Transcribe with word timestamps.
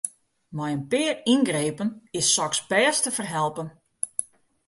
Mei 0.55 0.71
in 0.75 0.83
pear 0.91 1.15
yngrepen 1.33 1.89
is 2.19 2.27
soks 2.35 2.59
bêst 2.69 3.01
te 3.03 3.11
ferhelpen. 3.17 3.67